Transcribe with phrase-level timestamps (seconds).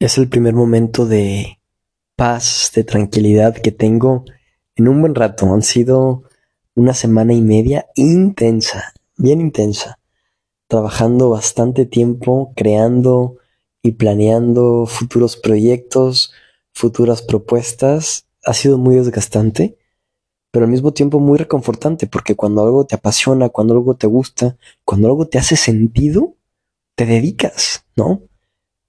[0.00, 1.58] Es el primer momento de
[2.14, 4.24] paz, de tranquilidad que tengo
[4.76, 5.52] en un buen rato.
[5.52, 6.22] Han sido
[6.76, 9.98] una semana y media intensa, bien intensa,
[10.68, 13.38] trabajando bastante tiempo, creando
[13.82, 16.32] y planeando futuros proyectos,
[16.72, 18.28] futuras propuestas.
[18.44, 19.78] Ha sido muy desgastante,
[20.52, 24.56] pero al mismo tiempo muy reconfortante, porque cuando algo te apasiona, cuando algo te gusta,
[24.84, 26.36] cuando algo te hace sentido,
[26.94, 28.27] te dedicas, ¿no?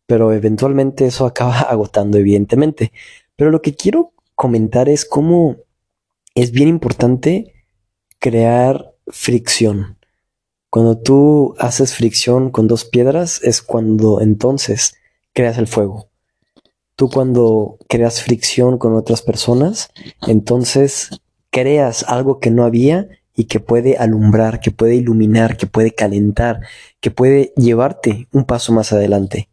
[0.10, 2.92] Pero eventualmente eso acaba agotando, evidentemente.
[3.36, 5.58] Pero lo que quiero comentar es cómo
[6.34, 7.54] es bien importante
[8.18, 9.98] crear fricción.
[10.72, 14.96] Cuando tú haces fricción con dos piedras es cuando entonces
[15.34, 16.10] creas el fuego.
[16.96, 19.92] Tú cuando creas fricción con otras personas,
[20.28, 25.92] entonces creas algo que no había y que puede alumbrar, que puede iluminar, que puede
[25.92, 26.62] calentar,
[27.00, 29.50] que puede llevarte un paso más adelante.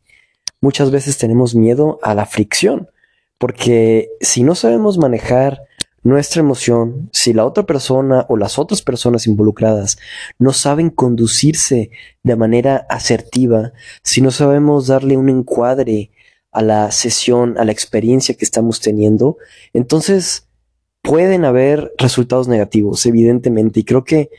[0.67, 2.91] Muchas veces tenemos miedo a la fricción,
[3.39, 5.63] porque si no sabemos manejar
[6.03, 9.97] nuestra emoción, si la otra persona o las otras personas involucradas
[10.41, 11.93] no saben conducirse
[12.25, 16.11] de manera asertiva, si no sabemos darle un encuadre
[16.51, 19.37] a la sesión, a la experiencia que estamos teniendo,
[19.73, 20.49] entonces
[21.01, 23.79] pueden haber resultados negativos, evidentemente.
[23.79, 24.31] Y creo que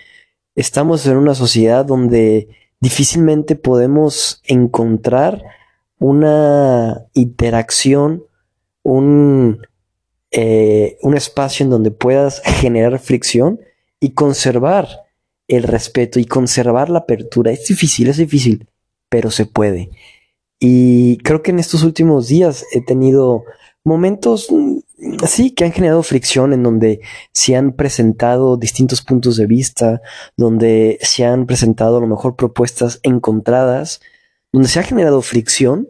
[0.55, 2.49] estamos en una sociedad donde
[2.81, 5.56] difícilmente podemos encontrar
[5.99, 8.23] una interacción,
[8.83, 9.61] un
[10.31, 13.61] eh, un espacio en donde puedas generar fricción
[13.99, 14.87] y conservar
[15.47, 17.51] el respeto y conservar la apertura.
[17.51, 18.67] Es difícil, es difícil,
[19.09, 19.89] pero se puede.
[20.59, 23.45] Y creo que en estos últimos días he tenido
[23.85, 24.79] momentos, mm,
[25.25, 26.99] sí, que han generado fricción en donde
[27.31, 30.01] se han presentado distintos puntos de vista,
[30.35, 34.01] donde se han presentado a lo mejor propuestas encontradas,
[34.51, 35.89] donde se ha generado fricción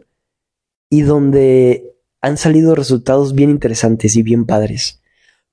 [0.90, 5.00] y donde han salido resultados bien interesantes y bien padres.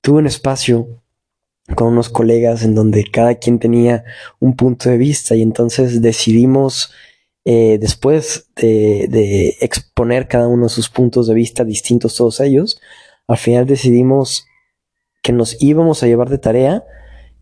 [0.00, 0.88] Tuve un espacio
[1.74, 4.04] con unos colegas en donde cada quien tenía
[4.38, 6.92] un punto de vista y entonces decidimos,
[7.44, 12.80] eh, después de, exponer cada uno sus puntos de vista distintos todos ellos,
[13.26, 14.46] al final decidimos
[15.22, 16.84] que nos íbamos a llevar de tarea,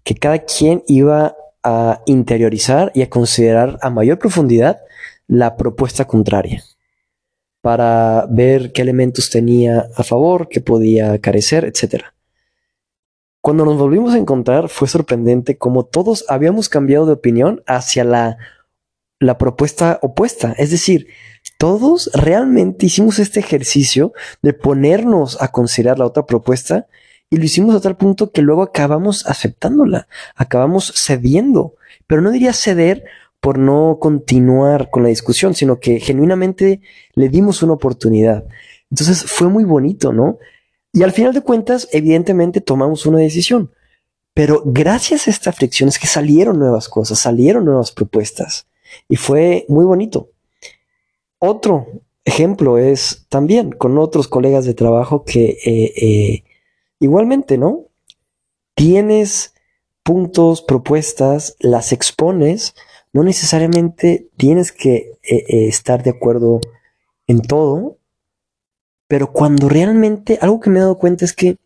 [0.02, 4.78] que cada quien iba a interiorizar y a considerar a mayor profundidad
[5.26, 6.62] la propuesta contraria
[7.60, 12.04] para ver qué elementos tenía a favor, qué podía carecer, etc.
[13.40, 18.36] Cuando nos volvimos a encontrar fue sorprendente como todos habíamos cambiado de opinión hacia la,
[19.18, 20.54] la propuesta opuesta.
[20.58, 21.08] Es decir,
[21.56, 24.12] todos realmente hicimos este ejercicio
[24.42, 26.86] de ponernos a considerar la otra propuesta
[27.30, 30.06] y lo hicimos a tal punto que luego acabamos aceptándola,
[30.36, 31.74] acabamos cediendo,
[32.06, 33.04] pero no diría ceder
[33.44, 36.80] por no continuar con la discusión, sino que genuinamente
[37.12, 38.46] le dimos una oportunidad.
[38.90, 40.38] Entonces fue muy bonito, ¿no?
[40.94, 43.70] Y al final de cuentas, evidentemente tomamos una decisión.
[44.32, 48.66] Pero gracias a esta fricción es que salieron nuevas cosas, salieron nuevas propuestas.
[49.10, 50.30] Y fue muy bonito.
[51.38, 51.86] Otro
[52.24, 56.44] ejemplo es también con otros colegas de trabajo que eh, eh,
[56.98, 57.88] igualmente, ¿no?
[58.74, 59.52] Tienes
[60.02, 62.74] puntos, propuestas, las expones,
[63.14, 66.60] no necesariamente tienes que eh, eh, estar de acuerdo
[67.28, 67.96] en todo,
[69.06, 71.56] pero cuando realmente algo que me he dado cuenta es que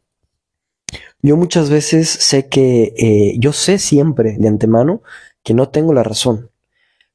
[1.22, 5.02] yo muchas veces sé que eh, yo sé siempre de antemano
[5.42, 6.50] que no tengo la razón,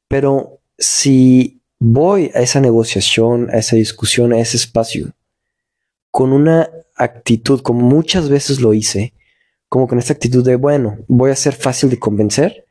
[0.07, 5.11] pero si voy a esa negociación, a esa discusión, a ese espacio,
[6.09, 9.13] con una actitud, como muchas veces lo hice,
[9.69, 12.62] como con esta actitud de, bueno, voy a ser fácil de convencer,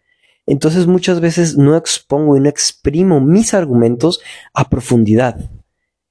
[0.47, 4.20] entonces muchas veces no expongo y no exprimo mis argumentos
[4.53, 5.50] a profundidad.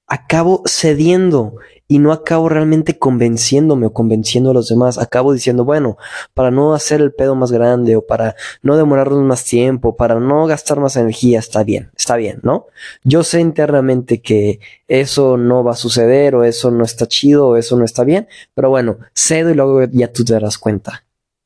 [0.08, 1.56] Acabo cediendo
[1.92, 4.98] y no acabo realmente convenciéndome o convenciendo a los demás.
[4.98, 5.98] Acabo diciendo, bueno,
[6.34, 10.48] para no hacer el pedo más grande o para no demorarnos más tiempo, para no
[10.48, 12.68] gastar más energía, está bien, está bien, ¿no?
[13.04, 17.58] Yo sé internamente que eso no va a suceder o eso no está chido o
[17.58, 21.04] eso no está bien, pero bueno, cedo y luego ya tú te darás cuenta.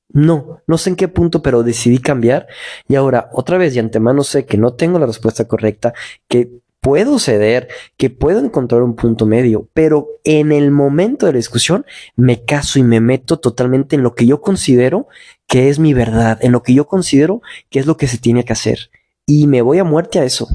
[0.09, 2.47] No, no sé en qué punto, pero decidí cambiar
[2.87, 5.93] y ahora otra vez de antemano sé que no tengo la respuesta correcta,
[6.27, 7.67] que puedo ceder,
[7.97, 11.83] que puedo encontrar un punto medio, pero en el momento de la discusión
[12.15, 15.07] me caso y me meto totalmente en lo que yo considero
[15.47, 17.41] que es mi verdad, en lo que yo considero
[17.71, 18.91] que es lo que se tiene que hacer.
[19.25, 20.47] Y me voy a muerte a eso,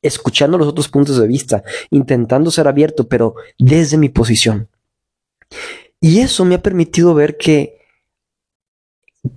[0.00, 4.68] escuchando los otros puntos de vista, intentando ser abierto, pero desde mi posición.
[6.00, 7.83] Y eso me ha permitido ver que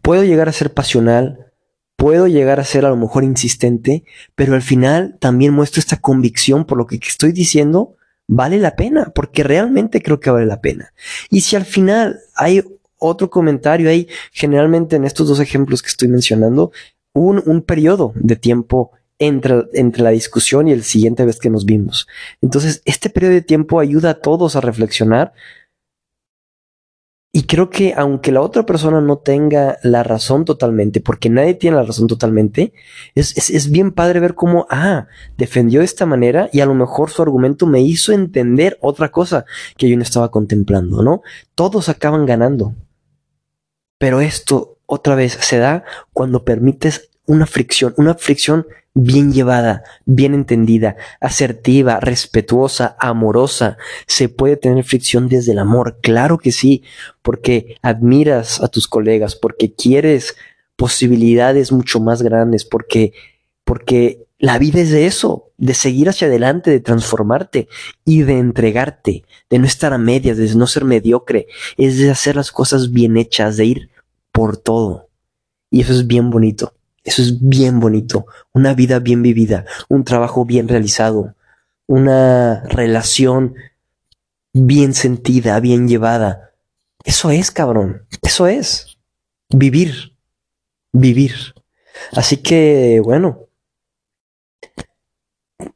[0.01, 1.51] puedo llegar a ser pasional,
[1.95, 4.03] puedo llegar a ser a lo mejor insistente,
[4.35, 7.95] pero al final también muestro esta convicción por lo que estoy diciendo,
[8.27, 10.93] vale la pena, porque realmente creo que vale la pena.
[11.29, 12.63] Y si al final hay
[12.99, 16.71] otro comentario ahí, generalmente en estos dos ejemplos que estoy mencionando,
[17.13, 21.65] un, un periodo de tiempo entre, entre, la discusión y el siguiente vez que nos
[21.65, 22.07] vimos.
[22.41, 25.33] Entonces, este periodo de tiempo ayuda a todos a reflexionar
[27.37, 31.77] y creo que aunque la otra persona no tenga la razón totalmente, porque nadie tiene
[31.77, 32.73] la razón totalmente,
[33.13, 35.05] es, es, bien padre ver cómo, ah,
[35.37, 39.45] defendió de esta manera y a lo mejor su argumento me hizo entender otra cosa
[39.77, 41.21] que yo no estaba contemplando, ¿no?
[41.53, 42.73] Todos acaban ganando.
[43.99, 50.33] Pero esto otra vez se da cuando permites una fricción, una fricción bien llevada, bien
[50.33, 53.77] entendida, asertiva, respetuosa, amorosa.
[54.07, 56.83] Se puede tener fricción desde el amor, claro que sí,
[57.21, 60.35] porque admiras a tus colegas, porque quieres
[60.75, 63.13] posibilidades mucho más grandes, porque,
[63.63, 67.67] porque la vida es de eso, de seguir hacia adelante, de transformarte
[68.05, 71.47] y de entregarte, de no estar a medias, de no ser mediocre,
[71.77, 73.89] es de hacer las cosas bien hechas, de ir
[74.37, 75.09] por todo.
[75.71, 76.75] Y eso es bien bonito.
[77.03, 78.27] Eso es bien bonito.
[78.53, 81.33] Una vida bien vivida, un trabajo bien realizado,
[81.87, 83.55] una relación
[84.53, 86.51] bien sentida, bien llevada.
[87.03, 88.03] Eso es, cabrón.
[88.21, 88.99] Eso es.
[89.49, 90.13] Vivir.
[90.91, 91.33] Vivir.
[92.11, 93.47] Así que, bueno.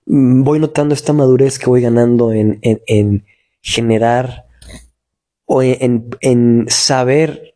[0.06, 3.26] Voy notando esta madurez que voy ganando en, en,
[3.64, 4.46] generar
[5.46, 7.52] o en, en saber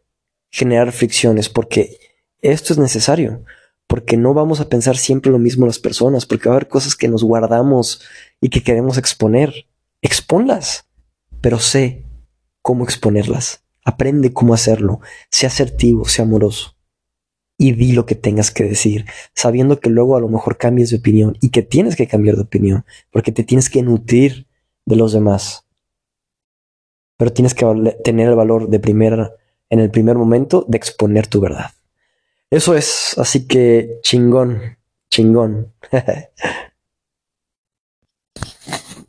[0.56, 2.00] generar fricciones, porque
[2.42, 3.44] esto es necesario
[3.88, 6.96] porque no vamos a pensar siempre lo mismo las personas, porque va a haber cosas
[6.96, 8.02] que nos guardamos
[8.42, 9.68] y que queremos exponer.
[10.02, 10.88] Exponlas,
[11.42, 12.04] pero sé
[12.62, 13.64] cómo exponerlas.
[13.84, 15.02] Aprende cómo hacerlo.
[15.30, 16.76] Sea asertivo, sea amoroso.
[17.58, 20.98] Y di lo que tengas que decir, sabiendo que luego a lo mejor cambies de
[20.98, 24.48] opinión y que tienes que cambiar de opinión, porque te tienes que nutrir
[24.86, 25.66] de los demás.
[27.18, 27.66] Pero tienes que
[28.04, 29.32] tener el valor de primera,
[29.76, 31.72] en el primer momento, de exponer tu verdad.
[32.50, 34.78] Eso es, así que chingón,
[35.10, 35.74] chingón.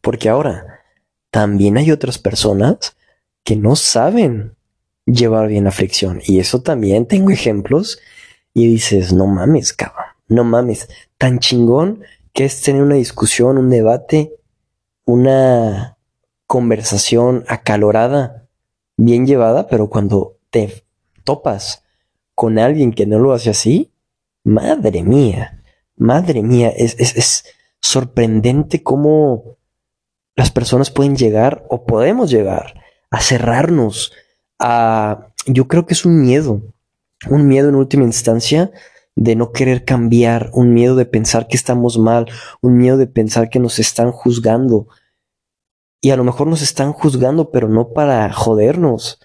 [0.00, 0.80] Porque ahora
[1.30, 2.96] también hay otras personas
[3.44, 4.56] que no saben
[5.04, 6.20] llevar bien la fricción.
[6.24, 8.00] Y eso también tengo ejemplos.
[8.52, 10.88] Y dices, no mames, cabrón, no mames.
[11.18, 12.02] Tan chingón
[12.32, 14.34] que es tener una discusión, un debate,
[15.04, 15.96] una
[16.46, 18.46] conversación acalorada,
[18.96, 20.86] bien llevada, pero cuando te
[21.22, 21.82] topas
[22.34, 23.92] con alguien que no lo hace así,
[24.42, 25.62] madre mía,
[25.96, 27.44] madre mía, es, es,
[27.78, 29.58] sorprendente cómo
[30.34, 34.12] las personas pueden llegar o podemos llegar a cerrarnos
[34.58, 36.62] a, yo creo que es un miedo,
[37.28, 38.70] un miedo en última instancia
[39.14, 42.26] de no querer cambiar, un miedo de pensar que estamos mal,
[42.62, 44.88] un miedo de pensar que nos están juzgando.
[46.00, 49.20] Y a lo mejor nos están juzgando, pero no para jodernos,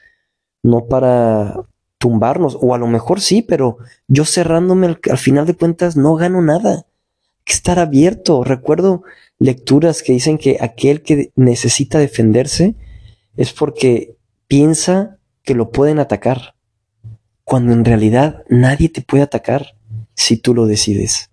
[0.64, 1.66] no para
[1.98, 3.78] tumbarnos, o a lo mejor sí, pero
[4.08, 6.74] yo cerrándome al, final de cuentas no gano nada.
[6.74, 8.44] Hay que estar abierto.
[8.44, 9.04] Recuerdo
[9.38, 12.76] lecturas que dicen que aquel que necesita defenderse
[13.38, 14.18] es porque
[14.48, 16.56] piensa que lo pueden atacar,
[17.44, 19.76] cuando en realidad nadie te puede atacar
[20.16, 21.30] si tú lo decides.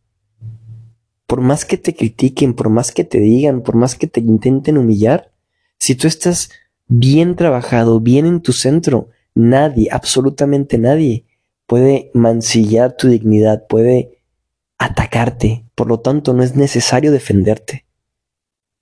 [1.27, 4.79] Por más que te critiquen, por más que te digan, por más que te intenten
[4.79, 5.33] humillar,
[5.79, 6.51] si tú estás
[6.89, 11.25] bien trabajado, bien en tu centro, Nadie, absolutamente nadie
[11.67, 14.25] puede mancillar tu dignidad, puede
[14.79, 15.65] atacarte.
[15.77, 17.87] Por lo tanto, no es necesario defenderte.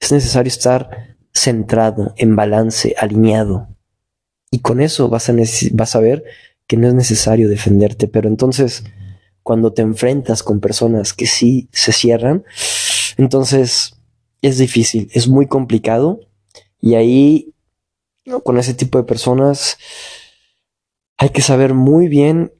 [0.00, 3.68] Es necesario estar centrado, en balance, alineado.
[4.50, 5.34] Y con eso vas a,
[5.72, 6.24] vas a ver
[6.66, 8.08] que no es necesario defenderte.
[8.08, 8.82] Pero entonces,
[9.42, 12.44] cuando te enfrentas con personas que sí se cierran,
[13.18, 14.00] entonces
[14.40, 16.20] es difícil, es muy complicado.
[16.80, 17.52] Y ahí,
[18.42, 19.76] con ese tipo de personas,
[21.18, 22.52] hay que saber muy bien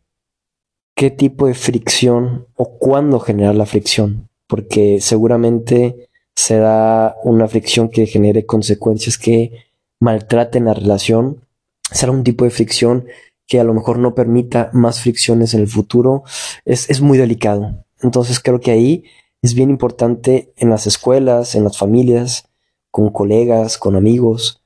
[0.95, 8.07] qué tipo de fricción o cuándo generar la fricción, porque seguramente será una fricción que
[8.07, 9.53] genere consecuencias que
[10.01, 11.45] maltraten la relación,
[11.91, 13.07] será un tipo de fricción
[13.47, 16.25] que a lo mejor no permita más fricciones en el futuro,
[16.65, 17.85] es, es muy delicado.
[18.01, 19.05] Entonces creo que ahí
[19.43, 22.49] es bien importante en las escuelas, en las familias,
[22.91, 24.63] con colegas, con amigos,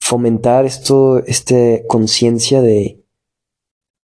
[0.00, 2.97] fomentar esto, este conciencia de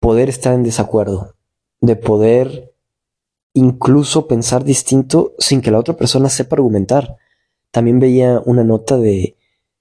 [0.05, 1.35] poder estar en desacuerdo,
[1.81, 2.75] de poder
[3.55, 7.17] incluso pensar distinto sin que la otra persona sepa argumentar.
[7.71, 9.39] También veía una nota de,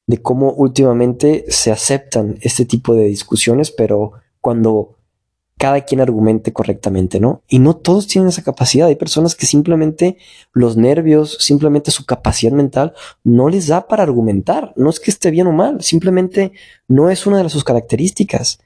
[0.08, 4.96] de cómo últimamente se aceptan este tipo de discusiones, pero cuando
[5.58, 7.44] cada quien argumente correctamente, ¿no?
[7.50, 8.88] Y no todos tienen esa capacidad.
[8.88, 10.15] Hay personas que simplemente
[10.53, 12.94] los nervios, simplemente su capacidad mental
[13.25, 14.72] no les da para argumentar.
[14.77, 16.53] No es que esté bien o mal, simplemente
[16.88, 18.60] no es una de sus características.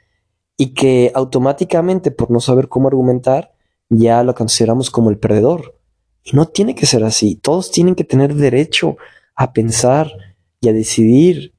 [0.57, 3.53] Y que automáticamente por no saber cómo argumentar,
[3.89, 5.77] ya lo consideramos como el perdedor.
[6.23, 7.35] Y no tiene que ser así.
[7.35, 8.97] Todos tienen que tener derecho
[9.35, 10.11] a pensar
[10.59, 11.53] y a decidir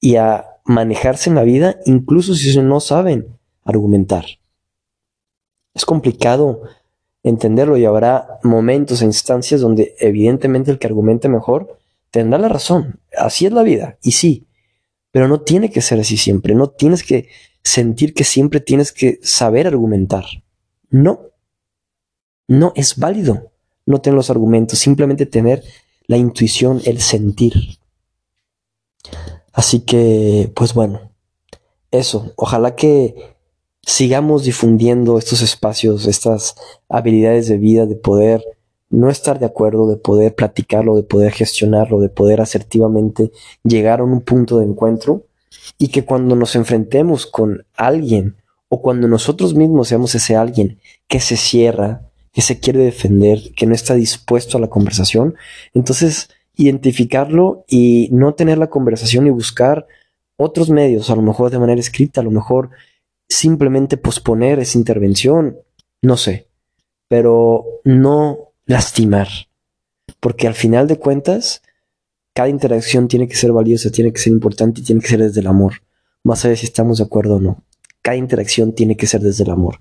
[0.00, 4.24] y a manejarse en la vida, incluso si no saben argumentar.
[5.74, 6.62] Es complicado
[7.22, 11.78] entenderlo y habrá momentos e instancias donde evidentemente el que argumente mejor
[12.10, 13.00] tendrá la razón.
[13.16, 14.46] Así es la vida, y sí,
[15.10, 16.54] pero no tiene que ser así siempre.
[16.54, 17.28] No tienes que
[17.64, 20.24] sentir que siempre tienes que saber argumentar.
[20.90, 21.20] No,
[22.48, 23.50] no es válido
[23.86, 25.62] no tener los argumentos, simplemente tener
[26.06, 27.54] la intuición, el sentir.
[29.52, 31.12] Así que, pues bueno,
[31.90, 33.36] eso, ojalá que
[33.82, 36.54] sigamos difundiendo estos espacios, estas
[36.88, 38.44] habilidades de vida, de poder
[38.90, 43.32] no estar de acuerdo, de poder platicarlo, de poder gestionarlo, de poder asertivamente
[43.64, 45.24] llegar a un punto de encuentro
[45.78, 48.36] y que cuando nos enfrentemos con alguien
[48.68, 52.02] o cuando nosotros mismos seamos ese alguien que se cierra,
[52.32, 55.34] que se quiere defender, que no está dispuesto a la conversación,
[55.74, 59.86] entonces identificarlo y no tener la conversación y buscar
[60.36, 62.70] otros medios, a lo mejor de manera escrita, a lo mejor
[63.28, 65.58] simplemente posponer esa intervención,
[66.00, 66.48] no sé,
[67.08, 69.28] pero no lastimar,
[70.20, 71.62] porque al final de cuentas,
[72.34, 75.40] cada interacción tiene que ser valiosa, tiene que ser importante y tiene que ser desde
[75.40, 75.82] el amor,
[76.24, 77.62] más allá de si estamos de acuerdo o no.
[78.00, 79.80] Cada interacción tiene que ser desde el amor.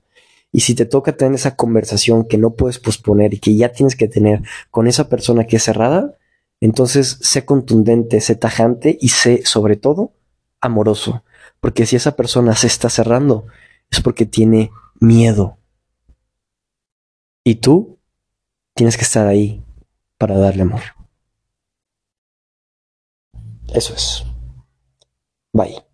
[0.51, 3.95] Y si te toca tener esa conversación que no puedes posponer y que ya tienes
[3.95, 6.17] que tener con esa persona que es cerrada,
[6.59, 10.13] entonces sé contundente, sé tajante y sé, sobre todo,
[10.59, 11.23] amoroso.
[11.61, 13.45] Porque si esa persona se está cerrando,
[13.89, 15.57] es porque tiene miedo.
[17.43, 17.97] Y tú
[18.75, 19.63] tienes que estar ahí
[20.17, 20.81] para darle amor.
[23.71, 24.23] Eso es.
[25.53, 25.90] Bye.